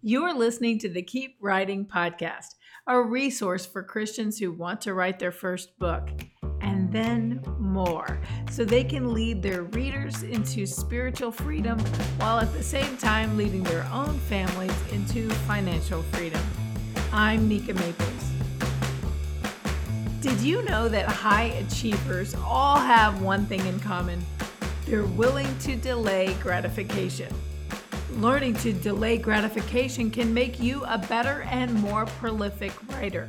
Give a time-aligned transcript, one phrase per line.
[0.00, 2.54] You're listening to the Keep Writing Podcast,
[2.86, 6.08] a resource for Christians who want to write their first book
[6.60, 11.80] and then more, so they can lead their readers into spiritual freedom
[12.18, 16.42] while at the same time leading their own families into financial freedom.
[17.12, 18.30] I'm Nika Maples.
[20.20, 24.24] Did you know that high achievers all have one thing in common?
[24.86, 27.34] They're willing to delay gratification.
[28.18, 33.28] Learning to delay gratification can make you a better and more prolific writer.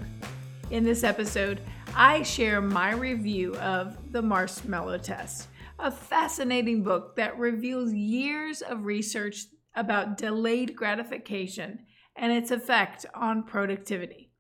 [0.72, 1.62] In this episode,
[1.96, 5.48] I share my review of The Marshmallow Test,
[5.78, 9.46] a fascinating book that reveals years of research
[9.76, 14.32] about delayed gratification and its effect on productivity.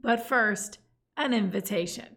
[0.00, 0.78] But first,
[1.16, 2.14] an invitation.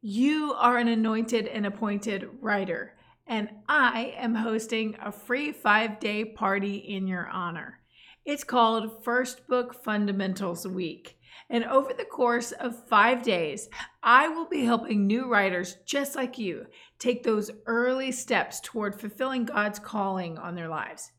[0.00, 2.94] You are an anointed and appointed writer,
[3.28, 7.80] and I am hosting a free five day party in your honor.
[8.24, 11.18] It's called First Book Fundamentals Week.
[11.50, 13.68] And over the course of five days,
[14.02, 16.66] I will be helping new writers just like you
[16.98, 21.12] take those early steps toward fulfilling God's calling on their lives.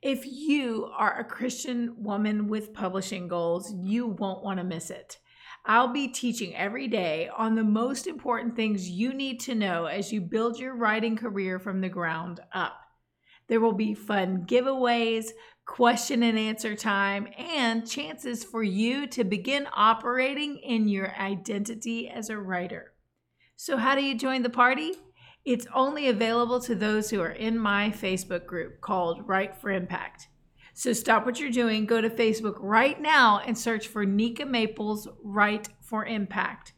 [0.00, 5.18] If you are a Christian woman with publishing goals, you won't want to miss it.
[5.66, 10.12] I'll be teaching every day on the most important things you need to know as
[10.12, 12.74] you build your writing career from the ground up.
[13.48, 15.28] There will be fun giveaways,
[15.64, 22.28] question and answer time, and chances for you to begin operating in your identity as
[22.28, 22.92] a writer.
[23.56, 24.92] So, how do you join the party?
[25.46, 30.28] It's only available to those who are in my Facebook group called Write for Impact.
[30.76, 35.06] So stop what you're doing, go to Facebook right now and search for Nika Maples
[35.22, 36.72] Write for Impact.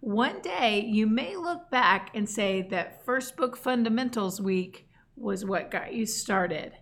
[0.00, 5.70] One day you may look back and say that First Book Fundamentals Week was what
[5.70, 6.72] got you started.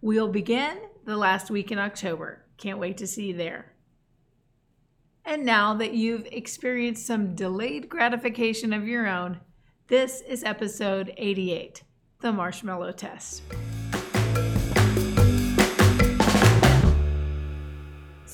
[0.00, 2.44] We'll begin the last week in October.
[2.58, 3.72] Can't wait to see you there.
[5.24, 9.40] And now that you've experienced some delayed gratification of your own,
[9.86, 11.82] this is episode 88
[12.22, 13.42] The Marshmallow Test.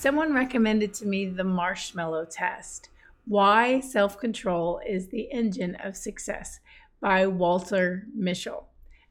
[0.03, 2.89] Someone recommended to me the marshmallow test
[3.25, 6.59] Why Self Control is the Engine of Success
[7.01, 8.65] by Walter Mischel.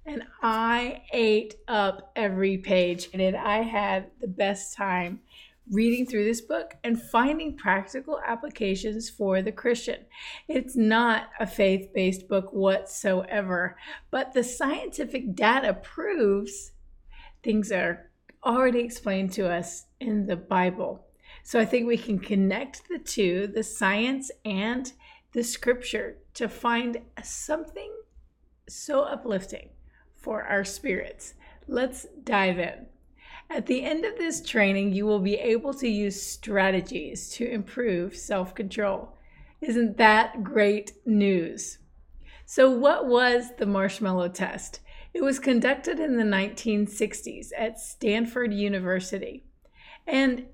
[0.05, 5.21] And I ate up every page and I had the best time
[5.71, 10.01] reading through this book and finding practical applications for the Christian.
[10.49, 13.77] It's not a faith based book whatsoever,
[14.09, 16.73] but the scientific data proves
[17.43, 18.10] things are
[18.45, 21.05] already explained to us in the Bible.
[21.43, 24.91] So I think we can connect the two, the science and
[25.33, 27.91] the scripture, to find something
[28.67, 29.69] so uplifting
[30.15, 31.33] for our spirits.
[31.67, 32.87] Let's dive in.
[33.49, 38.15] At the end of this training, you will be able to use strategies to improve
[38.15, 39.17] self control.
[39.59, 41.79] Isn't that great news?
[42.45, 44.79] So, what was the marshmallow test?
[45.13, 49.43] It was conducted in the 1960s at Stanford University.
[50.07, 50.45] And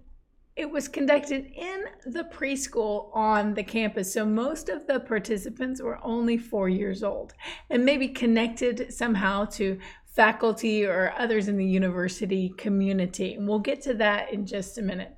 [0.56, 4.12] it was conducted in the preschool on the campus.
[4.12, 7.34] So most of the participants were only four years old
[7.70, 13.36] and maybe connected somehow to faculty or others in the university community.
[13.36, 15.16] And we'll get to that in just a minute.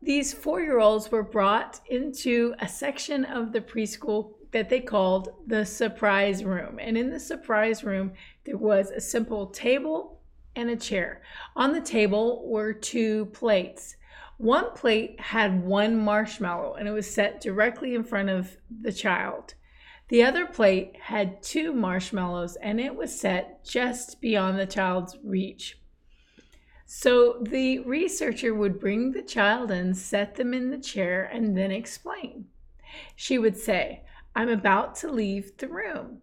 [0.00, 5.28] These four year olds were brought into a section of the preschool that they called
[5.46, 6.78] the surprise room.
[6.80, 8.12] And in the surprise room,
[8.44, 10.22] there was a simple table
[10.54, 11.20] and a chair.
[11.54, 13.96] On the table were two plates.
[14.38, 19.52] One plate had one marshmallow and it was set directly in front of the child.
[20.08, 25.78] The other plate had two marshmallows and it was set just beyond the child's reach.
[26.86, 31.70] So the researcher would bring the child in, set them in the chair, and then
[31.70, 32.46] explain.
[33.16, 34.00] She would say,
[34.36, 36.18] I'm about to leave the room.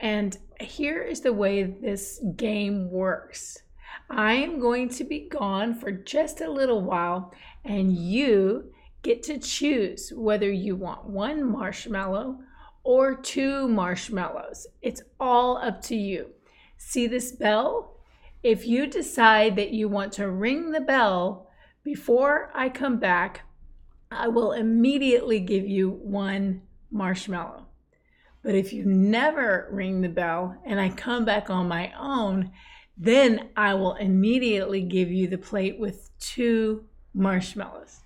[0.00, 3.62] And here is the way this game works
[4.10, 7.32] I am going to be gone for just a little while,
[7.64, 8.72] and you
[9.02, 12.40] get to choose whether you want one marshmallow
[12.82, 14.66] or two marshmallows.
[14.82, 16.30] It's all up to you.
[16.76, 17.96] See this bell?
[18.42, 21.48] If you decide that you want to ring the bell
[21.82, 23.42] before I come back,
[24.10, 26.62] I will immediately give you one
[26.94, 27.66] marshmallow.
[28.42, 32.52] But if you never ring the bell and I come back on my own,
[32.96, 38.00] then I will immediately give you the plate with two marshmallows.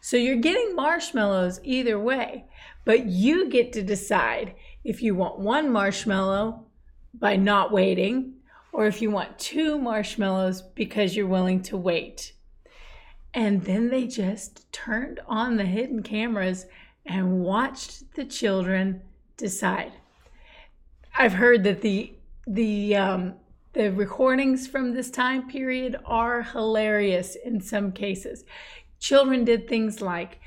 [0.00, 2.44] So you're getting marshmallows either way,
[2.84, 4.54] but you get to decide
[4.84, 6.66] if you want one marshmallow
[7.14, 8.34] by not waiting
[8.72, 12.34] or if you want two marshmallows because you're willing to wait.
[13.32, 16.66] And then they just turned on the hidden cameras
[17.06, 19.02] and watched the children
[19.36, 19.92] decide.
[21.16, 22.12] I've heard that the
[22.46, 23.34] the um,
[23.72, 28.44] the recordings from this time period are hilarious in some cases.
[29.00, 30.40] Children did things like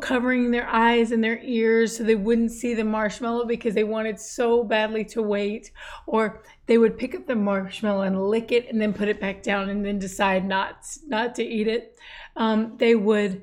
[0.00, 4.18] covering their eyes and their ears so they wouldn't see the marshmallow because they wanted
[4.18, 5.70] so badly to wait
[6.06, 9.40] or they would pick up the marshmallow and lick it and then put it back
[9.40, 11.96] down and then decide not not to eat it
[12.36, 13.42] um, they would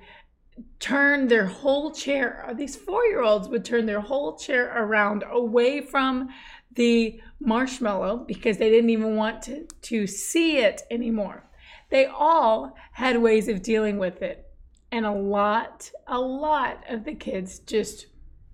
[0.79, 6.29] turn their whole chair uh, these four-year-olds would turn their whole chair around away from
[6.75, 11.43] the marshmallow because they didn't even want to, to see it anymore
[11.89, 14.49] they all had ways of dealing with it
[14.91, 18.07] and a lot, a lot of the kids just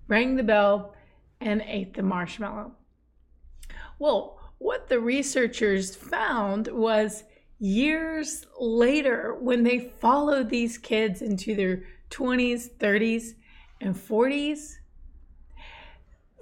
[0.06, 0.94] rang the bell
[1.40, 2.72] and ate the marshmallow.
[3.98, 7.24] Well, what the researchers found was
[7.58, 11.84] years later, when they followed these kids into their
[12.16, 13.34] 20s, 30s,
[13.80, 14.76] and 40s,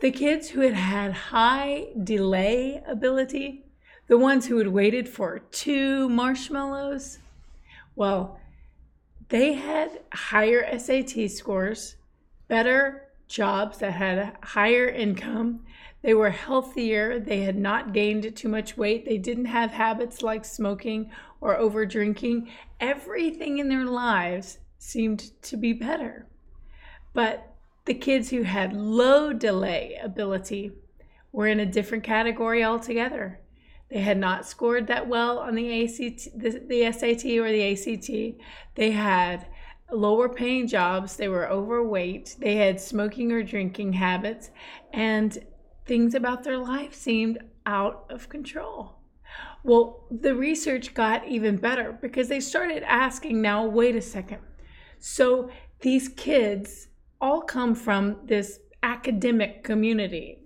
[0.00, 3.64] the kids who had had high delay ability,
[4.06, 7.18] the ones who had waited for two marshmallows,
[7.96, 8.38] well,
[9.30, 11.96] they had higher SAT scores,
[12.46, 15.64] better jobs that had higher income.
[16.02, 17.18] They were healthier.
[17.18, 19.06] They had not gained too much weight.
[19.06, 21.10] They didn't have habits like smoking
[21.40, 22.50] or over drinking.
[22.78, 26.26] Everything in their lives seemed to be better.
[27.12, 27.54] But
[27.84, 30.72] the kids who had low delay ability
[31.32, 33.40] were in a different category altogether.
[33.90, 38.40] They had not scored that well on the ACT, the, the SAT or the ACT.
[38.74, 39.46] They had
[39.92, 41.16] lower paying jobs.
[41.16, 42.36] They were overweight.
[42.38, 44.50] They had smoking or drinking habits,
[44.92, 45.38] and
[45.86, 48.96] things about their life seemed out of control.
[49.62, 54.40] Well, the research got even better because they started asking now, wait a second.
[55.06, 56.88] So these kids
[57.20, 60.38] all come from this academic community,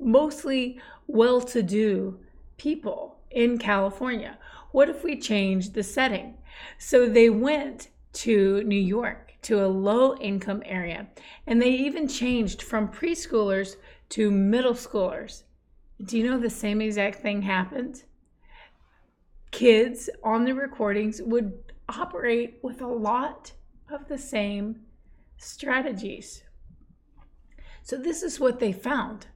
[0.00, 2.18] mostly well to do
[2.56, 4.38] people in California.
[4.72, 6.34] What if we change the setting?
[6.78, 11.06] So they went to New York, to a low income area,
[11.46, 13.76] and they even changed from preschoolers
[14.08, 15.44] to middle schoolers.
[16.04, 18.02] Do you know the same exact thing happened?
[19.52, 21.52] Kids on the recordings would
[21.88, 23.52] operate with a lot
[23.92, 24.80] of the same
[25.36, 26.42] strategies.
[27.82, 29.26] So, this is what they found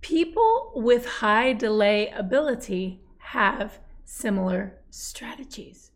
[0.00, 5.90] People with high delay ability have similar strategies.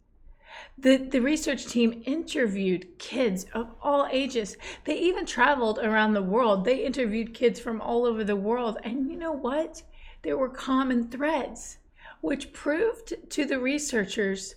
[0.77, 4.57] The, the research team interviewed kids of all ages.
[4.85, 6.65] They even traveled around the world.
[6.65, 8.79] They interviewed kids from all over the world.
[8.85, 9.83] And you know what?
[10.23, 11.79] There were common threads,
[12.21, 14.55] which proved to the researchers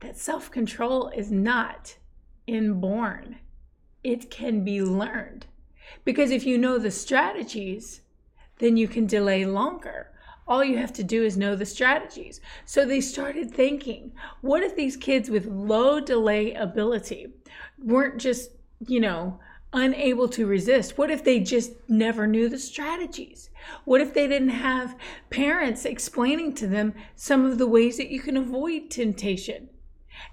[0.00, 1.96] that self control is not
[2.46, 3.38] inborn,
[4.02, 5.46] it can be learned.
[6.04, 8.00] Because if you know the strategies,
[8.58, 10.08] then you can delay longer.
[10.46, 12.40] All you have to do is know the strategies.
[12.64, 17.28] So they started thinking, what if these kids with low delay ability
[17.78, 18.50] weren't just,
[18.86, 19.38] you know,
[19.72, 20.98] unable to resist?
[20.98, 23.50] What if they just never knew the strategies?
[23.84, 24.96] What if they didn't have
[25.30, 29.68] parents explaining to them some of the ways that you can avoid temptation?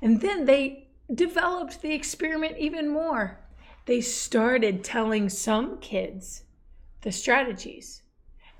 [0.01, 3.39] And then they developed the experiment even more.
[3.85, 6.43] They started telling some kids
[7.01, 8.03] the strategies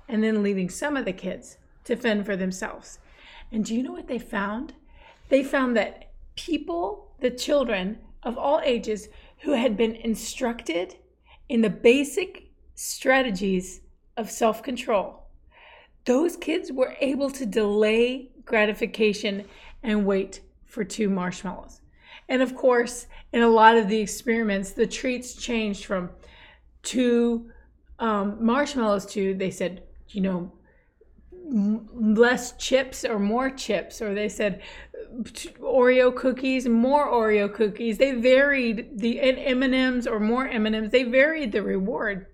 [0.08, 2.98] and then leaving some of the kids to fend for themselves.
[3.52, 4.74] And do you know what they found?
[5.28, 9.08] They found that people, the children of all ages
[9.42, 10.96] who had been instructed
[11.48, 13.80] in the basic strategies
[14.16, 15.26] of self control,
[16.04, 19.44] those kids were able to delay gratification
[19.82, 21.79] and wait for two marshmallows.
[22.30, 26.10] And of course, in a lot of the experiments, the treats changed from
[26.84, 27.50] two
[27.98, 30.52] um, marshmallows to, they said, you know,
[31.32, 34.62] less chips or more chips or they said
[35.60, 37.98] oreo cookies more oreo cookies.
[37.98, 42.26] They varied the m&ms or more m&ms they varied the reward.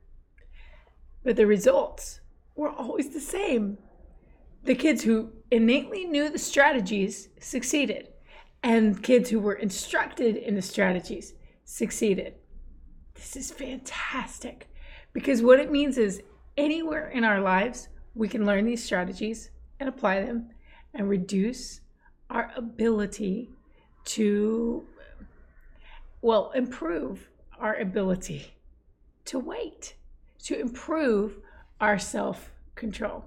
[1.25, 2.21] But the results
[2.55, 3.79] were always the same.
[4.65, 8.09] The kids who innately knew the strategies succeeded
[8.66, 12.35] and kids who were instructed in the strategies succeeded
[13.16, 14.68] this is fantastic
[15.12, 16.23] because what it means is
[16.56, 20.50] anywhere in our lives, we can learn these strategies and apply them
[20.94, 21.80] and reduce
[22.30, 23.50] our ability
[24.04, 24.87] to,
[26.20, 28.52] well, improve our ability
[29.25, 29.94] to wait,
[30.44, 31.38] to improve
[31.80, 33.25] our self control.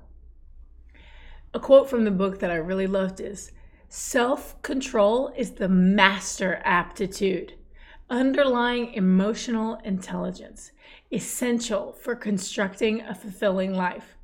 [1.53, 3.51] A quote from the book that I really loved is
[3.91, 7.55] Self control is the master aptitude,
[8.07, 10.71] underlying emotional intelligence,
[11.11, 14.15] essential for constructing a fulfilling life.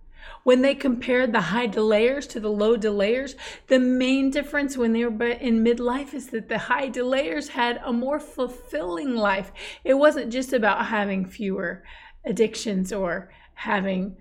[0.44, 3.34] When they compared the high delayers to the low delayers,
[3.66, 7.92] the main difference when they were in midlife is that the high delayers had a
[7.92, 9.52] more fulfilling life.
[9.84, 11.84] It wasn't just about having fewer
[12.24, 14.18] addictions or having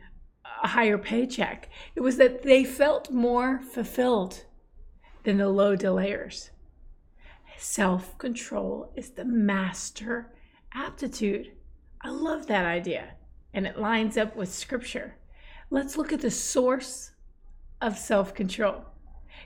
[0.63, 4.47] a higher paycheck, it was that they felt more fulfilled
[5.25, 6.51] than the low delayers.
[7.59, 10.33] Self control is the master
[10.73, 11.53] aptitude.
[12.01, 13.15] I love that idea,
[13.53, 15.17] and it lines up with scripture.
[15.71, 17.13] Let's look at the source
[17.81, 18.85] of self-control.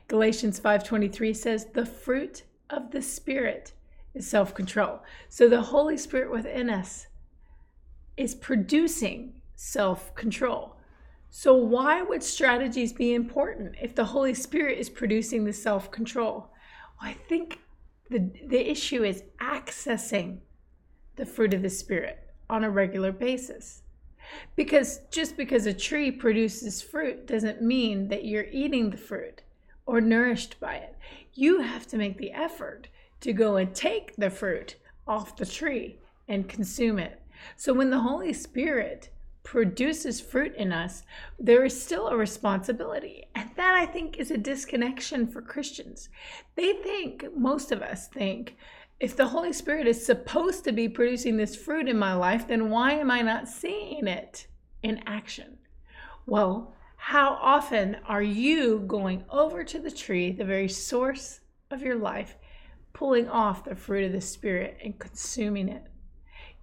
[0.08, 3.72] Galatians 5:23 says, "The fruit of the spirit
[4.14, 7.06] is self-control." So the Holy Spirit within us
[8.16, 10.77] is producing self-control.
[11.30, 16.50] So why would strategies be important if the Holy Spirit is producing the self-control?
[17.00, 17.60] Well, I think
[18.10, 20.38] the the issue is accessing
[21.16, 22.18] the fruit of the spirit
[22.48, 23.82] on a regular basis.
[24.56, 29.42] Because just because a tree produces fruit doesn't mean that you're eating the fruit
[29.86, 30.96] or nourished by it.
[31.34, 32.88] You have to make the effort
[33.20, 37.20] to go and take the fruit off the tree and consume it.
[37.56, 39.10] So when the Holy Spirit
[39.48, 41.04] produces fruit in us,
[41.38, 43.24] there is still a responsibility.
[43.34, 46.10] And that I think is a disconnection for Christians.
[46.54, 48.56] They think, most of us think,
[49.00, 52.68] if the Holy Spirit is supposed to be producing this fruit in my life, then
[52.68, 54.46] why am I not seeing it
[54.82, 55.56] in action?
[56.26, 61.40] Well, how often are you going over to the tree, the very source
[61.70, 62.36] of your life,
[62.92, 65.84] pulling off the fruit of the Spirit and consuming it?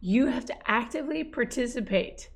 [0.02, 2.30] You have to actively participate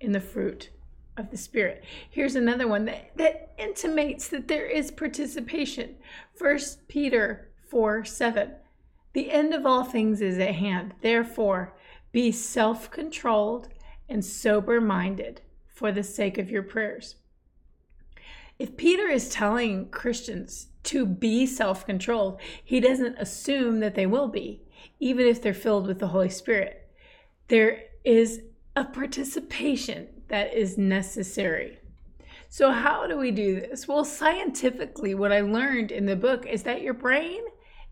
[0.00, 0.70] in the fruit
[1.16, 1.84] of the Spirit.
[2.08, 5.96] Here's another one that, that intimates that there is participation.
[6.34, 8.52] First Peter 4 7.
[9.12, 10.94] The end of all things is at hand.
[11.00, 11.74] Therefore,
[12.12, 13.68] be self controlled
[14.08, 17.16] and sober minded for the sake of your prayers.
[18.58, 24.28] If Peter is telling Christians to be self controlled, he doesn't assume that they will
[24.28, 24.62] be,
[24.98, 26.88] even if they're filled with the Holy Spirit.
[27.48, 28.42] There is
[28.78, 31.80] a participation that is necessary.
[32.48, 33.88] So, how do we do this?
[33.88, 37.42] Well, scientifically, what I learned in the book is that your brain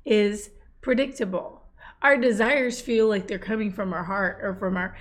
[0.05, 0.51] is
[0.81, 1.63] predictable.
[2.03, 4.97] Our desires feel like they're coming from our heart or from our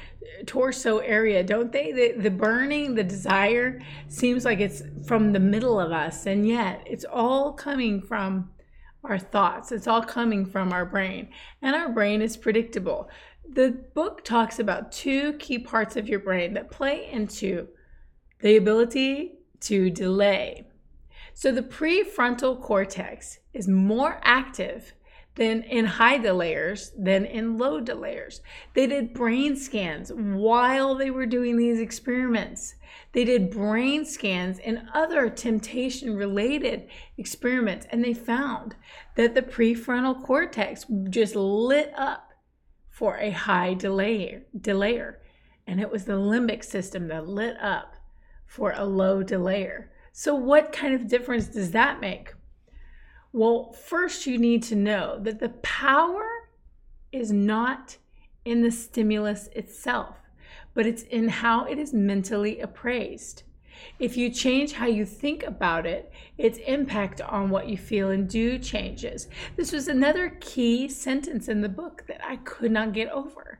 [0.47, 1.91] torso area, don't they?
[1.91, 6.81] The, the burning, the desire seems like it's from the middle of us, and yet
[6.87, 8.49] it's all coming from
[9.03, 9.71] our thoughts.
[9.71, 11.29] It's all coming from our brain,
[11.61, 13.07] and our brain is predictable.
[13.53, 17.69] The book talks about two key parts of your brain that play into
[18.41, 20.65] the ability to delay.
[21.33, 24.93] So, the prefrontal cortex is more active
[25.35, 28.39] than in high delayers than in low delayers.
[28.73, 32.75] They did brain scans while they were doing these experiments.
[33.11, 36.87] They did brain scans and other temptation related
[37.17, 38.75] experiments, and they found
[39.15, 42.24] that the prefrontal cortex just lit up
[42.95, 45.15] for a high delayer, delayer.
[45.67, 47.97] And it was the limbic system that lit up
[48.45, 49.89] for a low delayer.
[50.13, 52.33] So, what kind of difference does that make?
[53.33, 56.47] Well, first, you need to know that the power
[57.11, 57.97] is not
[58.45, 60.15] in the stimulus itself,
[60.73, 63.43] but it's in how it is mentally appraised.
[63.99, 68.27] If you change how you think about it, its impact on what you feel and
[68.27, 69.27] do changes.
[69.55, 73.59] This was another key sentence in the book that I could not get over.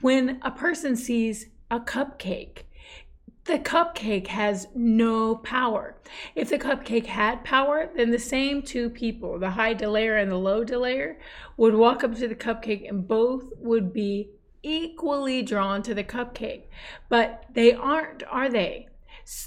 [0.00, 2.62] When a person sees a cupcake,
[3.44, 5.96] the cupcake has no power.
[6.34, 10.36] If the cupcake had power, then the same two people, the high delayer and the
[10.36, 11.16] low delayer,
[11.56, 14.30] would walk up to the cupcake and both would be
[14.64, 16.64] equally drawn to the cupcake.
[17.08, 18.88] But they aren't, are they?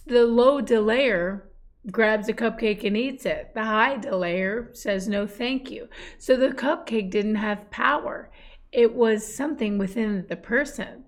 [0.05, 1.43] The low delayer
[1.91, 3.51] grabs a cupcake and eats it.
[3.53, 5.87] The high delayer says no thank you.
[6.17, 8.29] So the cupcake didn't have power.
[8.71, 11.05] It was something within the person.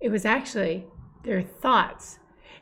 [0.00, 0.86] It was actually
[1.24, 2.18] their thoughts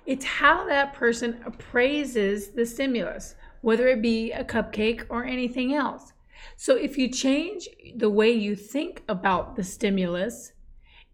[0.07, 6.13] it's how that person appraises the stimulus, whether it be a cupcake or anything else.
[6.57, 10.53] So if you change the way you think about the stimulus,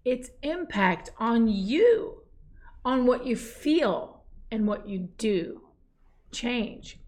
[0.04, 2.22] its impact on you,
[2.84, 4.15] on what you feel
[4.50, 5.62] and what you do,
[6.32, 6.98] change.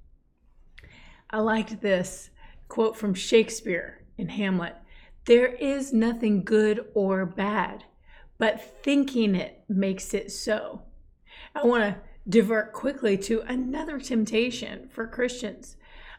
[1.30, 2.30] I liked this
[2.68, 4.76] quote from Shakespeare in Hamlet
[5.26, 7.85] There is nothing good or bad,
[8.38, 10.83] but thinking it makes it so.
[11.54, 15.76] I want to divert quickly to another temptation for Christians.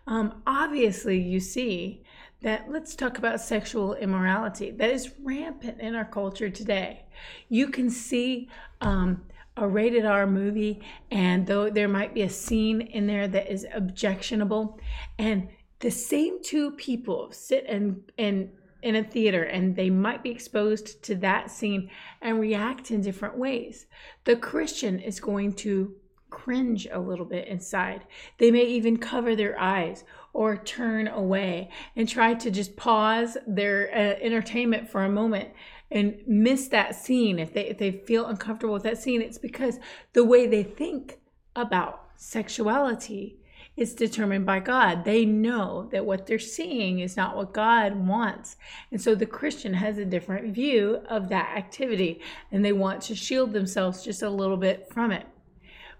[0.08, 2.04] Um, obviously, you see
[2.42, 7.06] that let's talk about sexual immorality that is rampant in our culture today.
[7.50, 8.50] You can see
[8.82, 9.24] um,
[9.60, 13.66] a rated R movie, and though there might be a scene in there that is
[13.74, 14.80] objectionable,
[15.18, 15.50] and
[15.80, 18.50] the same two people sit and and
[18.82, 21.90] in a theater and they might be exposed to that scene
[22.22, 23.88] and react in different ways.
[24.24, 25.96] The Christian is going to
[26.30, 28.06] cringe a little bit inside.
[28.38, 33.90] They may even cover their eyes or turn away and try to just pause their
[33.92, 35.50] uh, entertainment for a moment
[35.92, 39.80] and miss that scene if they if they feel uncomfortable with that scene it's because
[40.14, 41.20] the way they think
[41.56, 43.40] about sexuality
[43.80, 45.06] is determined by God.
[45.06, 48.58] They know that what they're seeing is not what God wants.
[48.92, 53.16] And so the Christian has a different view of that activity and they want to
[53.16, 55.26] shield themselves just a little bit from it.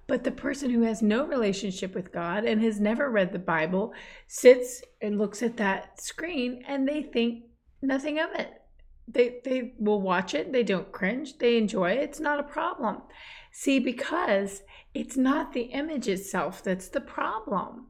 [0.08, 3.94] But the person who has no relationship with God and has never read the Bible
[4.28, 7.46] sits and looks at that screen and they think
[7.82, 8.59] nothing of it.
[9.12, 13.02] They, they will watch it, they don't cringe, they enjoy it, it's not a problem.
[13.52, 14.62] See, because
[14.94, 17.88] it's not the image itself that's the problem.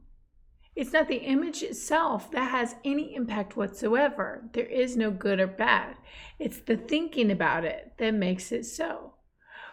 [0.76, 4.48] It's not the image itself that has any impact whatsoever.
[4.52, 5.96] There is no good or bad.
[6.38, 9.14] It's the thinking about it that makes it so.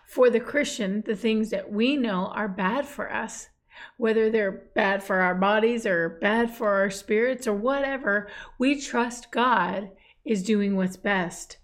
[0.06, 3.50] For the Christian, the things that we know are bad for us,
[3.98, 8.28] whether they're bad for our bodies or bad for our spirits or whatever,
[8.58, 9.92] we trust God
[10.28, 11.58] is doing what's best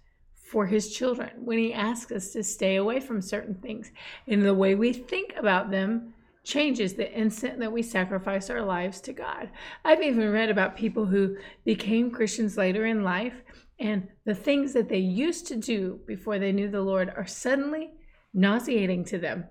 [0.50, 3.92] for his children when he asks us to stay away from certain things.
[4.26, 9.00] And the way we think about them changes the instant that we sacrifice our lives
[9.02, 9.50] to God.
[9.84, 13.42] I've even read about people who became Christians later in life,
[13.80, 17.92] and the things that they used to do before they knew the Lord are suddenly
[18.32, 19.44] nauseating to them.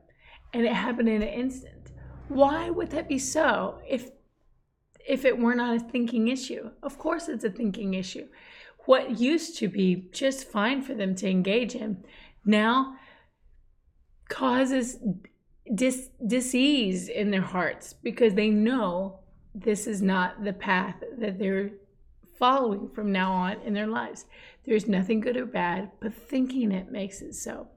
[0.54, 1.92] And it happened in an instant.
[2.30, 4.12] Why would that be so if
[5.06, 6.70] if it were not a thinking issue?
[6.82, 8.28] Of course it's a thinking issue
[8.86, 12.04] what used to be just fine for them to engage in
[12.46, 12.96] now
[14.30, 14.98] causes
[15.74, 19.20] dis- disease in their hearts because they know
[19.56, 21.72] this is not the path that they're
[22.38, 24.26] following from now on in their lives.
[24.66, 27.68] There's nothing good or bad, but thinking it makes it so.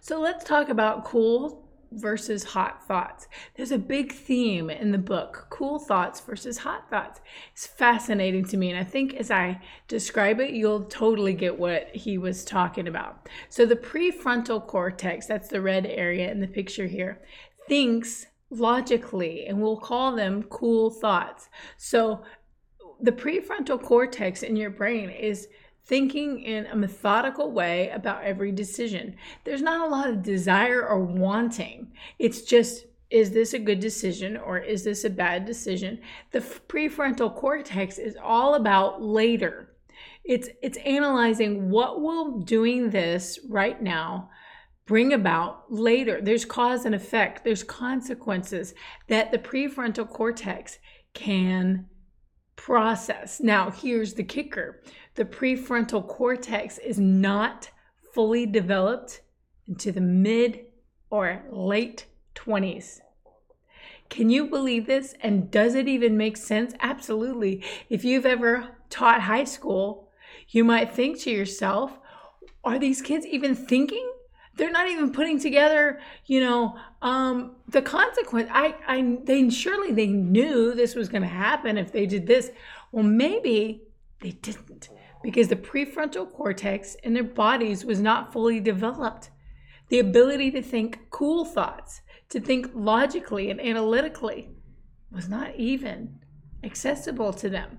[0.00, 3.28] So let's talk about cool versus hot thoughts.
[3.54, 7.20] There's a big theme in the book cool thoughts versus hot thoughts.
[7.52, 8.70] It's fascinating to me.
[8.70, 13.28] And I think as I describe it, you'll totally get what he was talking about.
[13.48, 17.20] So, the prefrontal cortex, that's the red area in the picture here,
[17.68, 21.48] thinks logically, and we'll call them cool thoughts.
[21.76, 22.22] So,
[23.00, 25.48] the prefrontal cortex in your brain is
[25.90, 29.16] thinking in a methodical way about every decision.
[29.42, 31.92] There's not a lot of desire or wanting.
[32.20, 36.00] It's just, is this a good decision or is this a bad decision?
[36.30, 39.74] The prefrontal cortex is all about later.
[40.22, 44.30] It's it's analyzing what will doing this right now
[44.86, 46.20] bring about later.
[46.22, 47.42] There's cause and effect.
[47.42, 48.74] There's consequences
[49.08, 50.78] that the prefrontal cortex
[51.14, 51.86] can
[52.60, 53.40] process.
[53.40, 54.82] Now, here's the kicker
[55.14, 57.70] the prefrontal cortex is not
[58.12, 59.20] fully developed
[59.66, 60.60] into the mid
[61.10, 63.00] or late 20s.
[64.08, 65.14] Can you believe this?
[65.20, 66.74] And does it even make sense?
[66.80, 67.62] Absolutely.
[67.88, 70.08] If you've ever taught high school,
[70.48, 71.96] you might think to yourself,
[72.64, 74.12] are these kids even thinking?
[74.56, 78.50] They're not even putting together, you know, um, the consequence.
[78.52, 82.50] I, I, they surely they knew this was going to happen if they did this.
[82.90, 83.82] Well, maybe
[84.20, 84.88] they didn't
[85.22, 89.30] because the prefrontal cortex in their bodies was not fully developed.
[89.88, 94.50] The ability to think cool thoughts, to think logically and analytically,
[95.10, 96.20] was not even
[96.62, 97.78] accessible to them.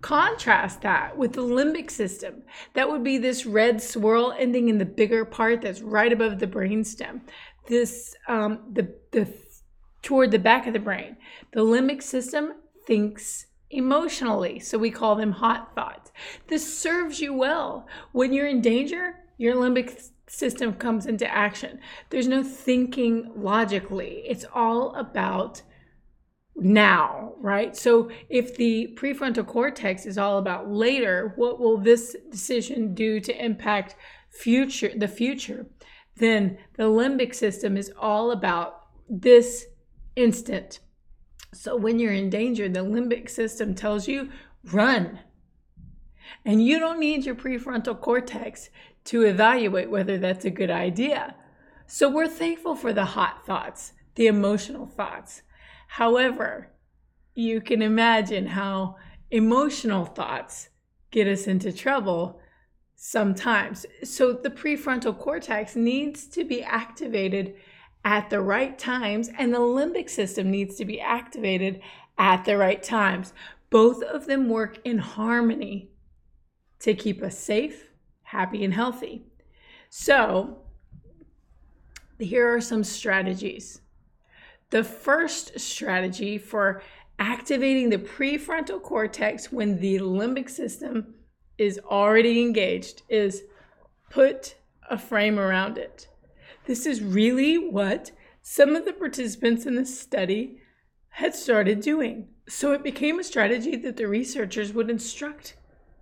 [0.00, 2.42] Contrast that with the limbic system.
[2.74, 6.48] That would be this red swirl ending in the bigger part that's right above the
[6.48, 7.20] brainstem.
[7.68, 9.32] This, um, the, the,
[10.02, 11.16] toward the back of the brain.
[11.52, 14.60] The limbic system thinks emotionally.
[14.60, 16.12] So we call them hot thoughts.
[16.46, 17.86] This serves you well.
[18.12, 21.80] When you're in danger, your limbic system comes into action.
[22.10, 25.62] There's no thinking logically, it's all about
[26.54, 27.76] now, right?
[27.76, 33.44] So if the prefrontal cortex is all about later, what will this decision do to
[33.44, 33.96] impact
[34.30, 35.66] future the future?
[36.16, 39.66] Then the limbic system is all about this
[40.14, 40.80] instant
[41.54, 44.30] so when you're in danger, the limbic system tells you
[44.64, 45.20] run.
[46.44, 48.70] And you don't need your prefrontal cortex
[49.04, 51.34] to evaluate whether that's a good idea.
[51.86, 55.42] So we're thankful for the hot thoughts the emotional thoughts.
[55.88, 56.68] However,
[57.34, 58.96] you can imagine how
[59.30, 60.68] emotional thoughts
[61.10, 62.40] get us into trouble
[62.94, 63.86] sometimes.
[64.04, 67.54] So the prefrontal cortex needs to be activated
[68.04, 71.80] at the right times, and the limbic system needs to be activated
[72.18, 73.32] at the right times.
[73.70, 75.90] Both of them work in harmony
[76.80, 77.88] to keep us safe,
[78.22, 79.24] happy, and healthy.
[79.88, 80.58] So,
[82.18, 83.80] here are some strategies.
[84.70, 86.82] The first strategy for
[87.18, 91.14] activating the prefrontal cortex when the limbic system
[91.58, 93.44] is already engaged is
[94.10, 94.56] put
[94.90, 96.08] a frame around it.
[96.66, 100.58] This is really what some of the participants in the study
[101.10, 102.28] had started doing.
[102.48, 105.56] So it became a strategy that the researchers would instruct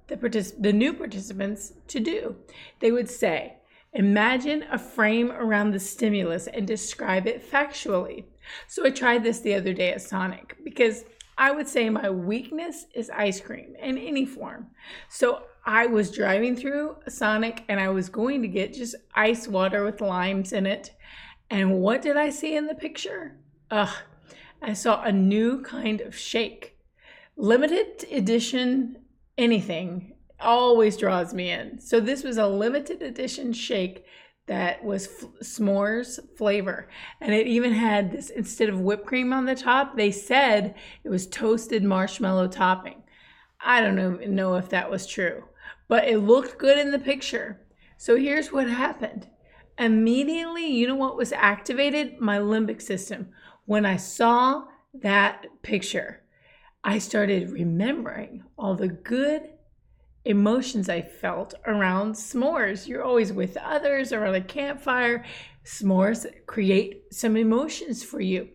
[0.09, 2.37] the, partic- the new participants to do.
[2.81, 3.57] They would say,
[3.93, 8.25] Imagine a frame around the stimulus and describe it factually.
[8.69, 11.05] So I tried this the other day at Sonic because
[11.37, 14.69] I would say my weakness is ice cream in any form.
[15.09, 19.85] So I was driving through Sonic and I was going to get just ice water
[19.85, 20.93] with limes in it.
[21.51, 23.37] And what did I see in the picture?
[23.71, 23.95] Ugh,
[24.63, 26.77] I saw a new kind of shake.
[27.37, 28.97] Limited edition
[29.37, 31.81] anything always draws me in.
[31.81, 34.05] So this was a limited edition shake
[34.47, 36.89] that was f- s'mores flavor.
[37.21, 41.09] And it even had this, instead of whipped cream on the top, they said it
[41.09, 43.03] was toasted marshmallow topping.
[43.61, 45.45] I don't know, know if that was true,
[45.91, 47.61] but it looked good in the picture.
[47.97, 49.27] So here's what happened.
[49.77, 52.21] Immediately, you know what was activated?
[52.21, 53.31] My limbic system.
[53.65, 56.23] When I saw that picture,
[56.85, 59.51] I started remembering all the good
[60.25, 62.87] emotions I felt around s'mores.
[62.87, 65.25] You're always with others around a campfire.
[65.71, 68.49] S'mores create some emotions for you.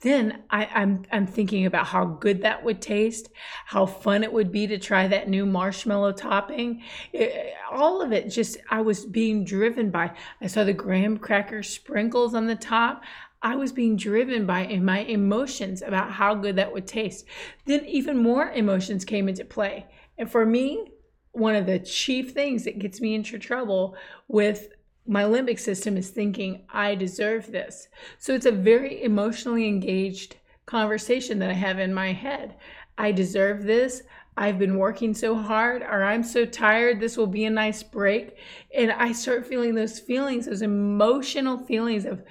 [0.00, 3.28] Then I, am I'm, I'm thinking about how good that would taste,
[3.66, 6.82] how fun it would be to try that new marshmallow topping.
[7.12, 10.12] It, all of it just I was being driven by.
[10.40, 13.02] I saw the graham cracker sprinkles on the top.
[13.42, 17.26] I was being driven by my emotions about how good that would taste.
[17.66, 19.88] Then even more emotions came into play.
[20.16, 20.92] And for me,
[21.32, 23.94] one of the chief things that gets me into trouble
[24.26, 24.68] with
[25.06, 27.88] my limbic system is thinking I deserve this.
[28.18, 30.36] So it's a very emotionally engaged
[30.66, 32.56] conversation that I have in my head.
[32.96, 34.02] I deserve this.
[34.36, 37.00] I've been working so hard, or I'm so tired.
[37.00, 38.36] This will be a nice break.
[38.74, 42.22] And I start feeling those feelings, those emotional feelings of,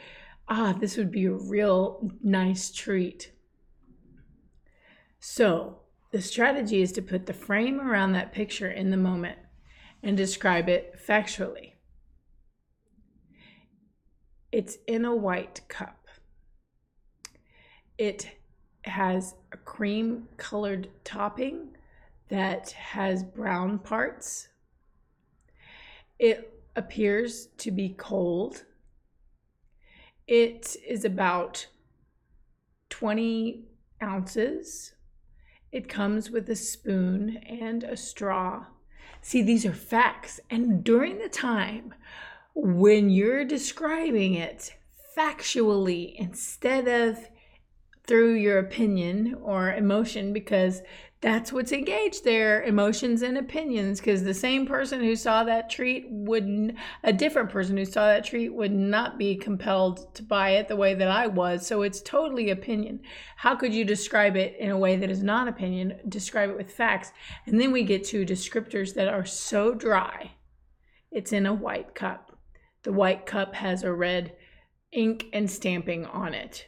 [0.48, 3.32] ah, this would be a real nice treat.
[5.20, 5.82] So
[6.12, 9.38] the strategy is to put the frame around that picture in the moment
[10.02, 11.71] and describe it factually.
[14.52, 16.08] It's in a white cup.
[17.98, 18.30] It
[18.84, 21.76] has a cream colored topping
[22.30, 24.50] that has brown parts.
[26.20, 28.66] It appears to be cold.
[30.28, 31.68] It is about
[32.90, 33.66] 20
[34.02, 34.94] ounces
[35.72, 38.66] it comes with a spoon and a straw.
[39.22, 40.40] See, these are facts.
[40.50, 41.94] And during the time
[42.54, 44.74] when you're describing it
[45.18, 47.18] factually instead of
[48.08, 50.82] through your opinion or emotion, because
[51.22, 56.08] that's what's engaged there emotions and opinions because the same person who saw that treat
[56.10, 60.68] wouldn't a different person who saw that treat would not be compelled to buy it
[60.68, 63.00] the way that i was so it's totally opinion.
[63.38, 66.00] How could you describe it in a way that is not opinion?
[66.10, 67.12] Describe it with facts.
[67.46, 70.32] And then we get to descriptors that are so dry
[71.12, 72.31] it's in a white cup
[72.84, 74.36] the white cup has a red
[74.92, 76.68] ink and stamping on it.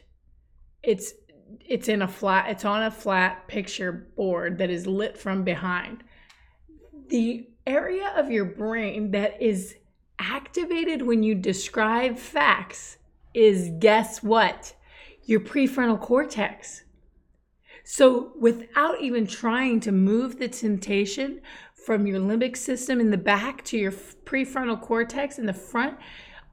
[0.82, 1.12] It's
[1.60, 6.02] it's in a flat it's on a flat picture board that is lit from behind.
[7.08, 9.76] The area of your brain that is
[10.18, 12.98] activated when you describe facts
[13.32, 14.74] is guess what?
[15.24, 16.84] Your prefrontal cortex.
[17.82, 21.42] So without even trying to move the temptation
[21.84, 25.96] from your limbic system in the back to your prefrontal cortex in the front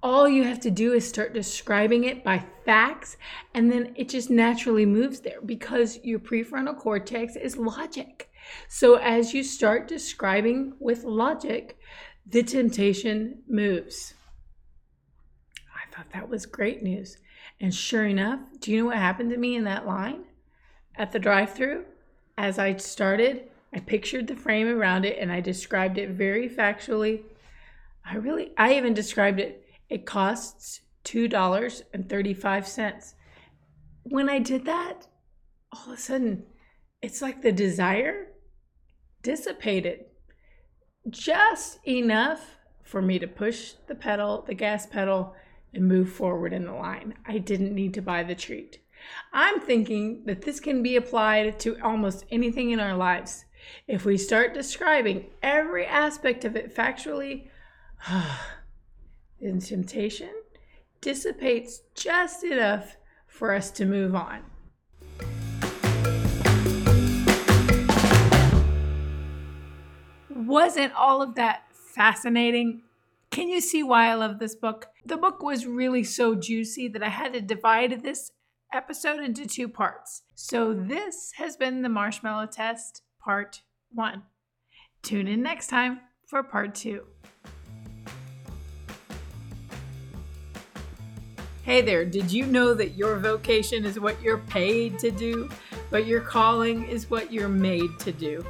[0.04, 3.18] all you have to do is start describing it by facts,
[3.54, 8.30] and then it just naturally moves there because your prefrontal cortex is logic.
[8.68, 11.78] So as you start describing with logic,
[12.26, 14.16] the temptation moves.
[15.76, 17.18] I thought that was great news.
[17.60, 20.24] And sure enough, do you know what happened to me in that line
[20.96, 21.86] at the drive through?
[22.38, 27.22] As I started, I pictured the frame around it and I described it very factually.
[28.06, 33.14] I really, I even described it it costs $2.35.
[34.04, 35.08] when I did that,
[35.72, 36.44] all of a sudden,
[37.02, 38.28] it's like the desire
[39.22, 40.06] dissipated
[41.10, 45.36] just enough for me to push the pedal, the gas pedal,
[45.74, 47.16] and move forward in the line.
[47.26, 48.80] I didn't need to buy the treat.
[49.34, 53.46] I'm thinking that this can be applied to almost anything in our lives.
[53.88, 57.50] If we start describing every aspect of it factually,
[59.42, 60.32] then temptation
[61.02, 62.98] dissipates just enough
[63.28, 64.44] for us to move on.
[70.30, 72.84] Wasn't all of that fascinating?
[73.32, 74.88] Can you see why I love this book?
[75.06, 78.32] The book was really so juicy that I had to divide this
[78.74, 80.24] episode into two parts.
[80.36, 83.62] So, this has been the marshmallow test, part
[83.94, 84.24] one.
[85.04, 87.06] Tune in next time for part two.
[91.64, 95.50] Hey there, did you know that your vocation is what you're paid to do,
[95.90, 98.44] but your calling is what you're made to do?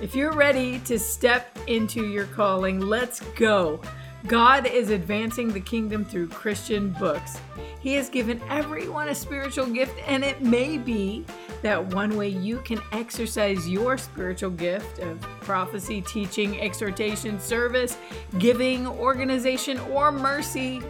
[0.00, 3.80] If you're ready to step into your calling, let's go.
[4.26, 7.38] God is advancing the kingdom through Christian books.
[7.80, 11.24] He has given everyone a spiritual gift, and it may be
[11.62, 17.96] that one way you can exercise your spiritual gift of prophecy, teaching, exhortation, service,
[18.38, 20.80] giving, organization, or mercy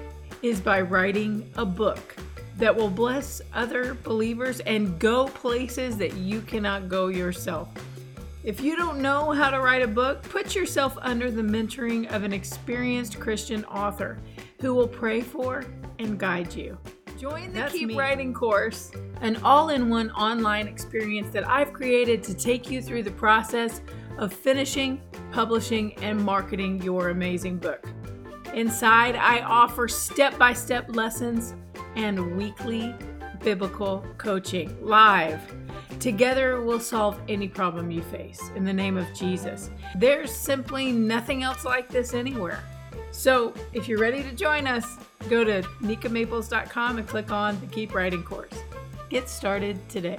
[0.43, 2.17] is by writing a book
[2.57, 7.69] that will bless other believers and go places that you cannot go yourself.
[8.45, 12.23] If you don't know how to write a book, put yourself under the mentoring of
[12.25, 14.19] an experienced Christian author
[14.61, 15.65] who will pray for
[15.99, 16.79] and guide you.
[17.19, 17.97] Join the That's Keep me.
[17.97, 23.03] Writing course, an all in one online experience that I've created to take you through
[23.03, 23.81] the process
[24.17, 25.01] of finishing,
[25.33, 27.87] publishing, and marketing your amazing book.
[28.55, 31.55] Inside, I offer step by step lessons
[31.97, 32.95] and weekly
[33.41, 35.41] biblical coaching live
[36.01, 39.71] Together, we'll solve any problem you face in the name of Jesus.
[39.97, 42.63] There's simply nothing else like this anywhere.
[43.11, 44.97] So, if you're ready to join us,
[45.29, 48.53] go to nikamaples.com and click on the Keep Writing course.
[49.09, 50.19] Get started today.